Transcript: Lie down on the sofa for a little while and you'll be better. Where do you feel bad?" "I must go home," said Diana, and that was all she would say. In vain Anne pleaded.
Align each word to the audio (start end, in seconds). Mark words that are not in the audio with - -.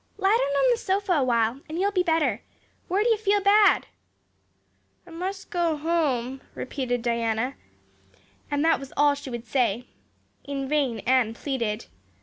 Lie 0.17 0.31
down 0.35 0.57
on 0.63 0.71
the 0.71 0.77
sofa 0.79 1.05
for 1.05 1.11
a 1.11 1.13
little 1.19 1.25
while 1.27 1.61
and 1.69 1.77
you'll 1.77 1.91
be 1.91 2.01
better. 2.01 2.41
Where 2.87 3.03
do 3.03 3.09
you 3.11 3.17
feel 3.17 3.39
bad?" 3.39 3.85
"I 5.05 5.11
must 5.11 5.51
go 5.51 5.77
home," 5.77 6.41
said 6.55 7.03
Diana, 7.03 7.53
and 8.49 8.65
that 8.65 8.79
was 8.79 8.91
all 8.97 9.13
she 9.13 9.29
would 9.29 9.45
say. 9.45 9.85
In 10.43 10.67
vain 10.67 11.01
Anne 11.01 11.35
pleaded. 11.35 11.85